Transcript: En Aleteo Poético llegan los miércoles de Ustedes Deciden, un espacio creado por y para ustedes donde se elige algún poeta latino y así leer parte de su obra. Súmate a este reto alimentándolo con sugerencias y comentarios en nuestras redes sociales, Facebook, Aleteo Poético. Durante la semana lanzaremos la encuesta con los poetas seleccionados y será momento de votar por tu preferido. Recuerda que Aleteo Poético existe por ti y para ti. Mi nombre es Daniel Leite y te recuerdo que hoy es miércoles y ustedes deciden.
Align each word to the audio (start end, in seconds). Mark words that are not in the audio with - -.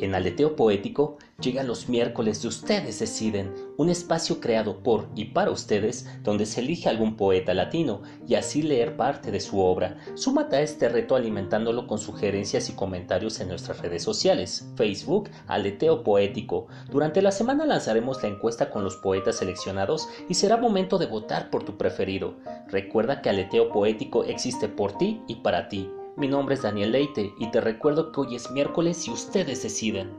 En 0.00 0.14
Aleteo 0.14 0.56
Poético 0.56 1.18
llegan 1.40 1.68
los 1.68 1.88
miércoles 1.88 2.42
de 2.42 2.48
Ustedes 2.48 2.98
Deciden, 2.98 3.54
un 3.76 3.90
espacio 3.90 4.40
creado 4.40 4.82
por 4.82 5.08
y 5.14 5.26
para 5.26 5.52
ustedes 5.52 6.08
donde 6.24 6.46
se 6.46 6.60
elige 6.60 6.88
algún 6.88 7.16
poeta 7.16 7.54
latino 7.54 8.02
y 8.26 8.34
así 8.34 8.62
leer 8.62 8.96
parte 8.96 9.30
de 9.30 9.38
su 9.38 9.60
obra. 9.60 9.96
Súmate 10.14 10.56
a 10.56 10.62
este 10.62 10.88
reto 10.88 11.14
alimentándolo 11.14 11.86
con 11.86 11.98
sugerencias 11.98 12.68
y 12.70 12.72
comentarios 12.72 13.38
en 13.38 13.48
nuestras 13.48 13.80
redes 13.80 14.02
sociales, 14.02 14.68
Facebook, 14.74 15.30
Aleteo 15.46 16.02
Poético. 16.02 16.66
Durante 16.90 17.22
la 17.22 17.30
semana 17.30 17.64
lanzaremos 17.64 18.20
la 18.22 18.30
encuesta 18.30 18.70
con 18.70 18.82
los 18.82 18.96
poetas 18.96 19.36
seleccionados 19.36 20.08
y 20.28 20.34
será 20.34 20.56
momento 20.56 20.98
de 20.98 21.06
votar 21.06 21.50
por 21.50 21.64
tu 21.64 21.76
preferido. 21.76 22.34
Recuerda 22.68 23.22
que 23.22 23.30
Aleteo 23.30 23.70
Poético 23.70 24.24
existe 24.24 24.68
por 24.68 24.98
ti 24.98 25.20
y 25.28 25.36
para 25.36 25.68
ti. 25.68 25.88
Mi 26.16 26.28
nombre 26.28 26.54
es 26.54 26.62
Daniel 26.62 26.92
Leite 26.92 27.34
y 27.38 27.50
te 27.50 27.60
recuerdo 27.60 28.12
que 28.12 28.20
hoy 28.20 28.36
es 28.36 28.48
miércoles 28.52 29.08
y 29.08 29.10
ustedes 29.10 29.64
deciden. 29.64 30.12